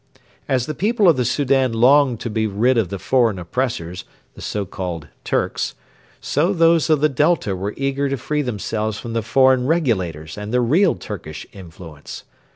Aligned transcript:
As 0.49 0.65
the 0.65 0.73
people 0.73 1.07
of 1.07 1.15
the 1.15 1.23
Soudan 1.23 1.73
longed 1.73 2.19
to 2.21 2.29
be 2.31 2.47
rid 2.47 2.75
of 2.75 2.89
the 2.89 2.97
foreign 2.97 3.37
oppressors 3.37 4.03
the 4.33 4.41
so 4.41 4.65
called 4.65 5.07
'Turks' 5.23 5.75
so 6.19 6.53
those 6.53 6.89
of 6.89 7.01
the 7.01 7.07
Delta 7.21 7.55
were 7.55 7.75
eager 7.77 8.09
to 8.09 8.17
free 8.17 8.41
themselves 8.41 8.97
from 8.97 9.13
the 9.13 9.21
foreign 9.21 9.67
regulators 9.67 10.39
and 10.39 10.51
the 10.51 10.59
real 10.59 10.95
Turkish 10.95 11.45
influence. 11.53 12.23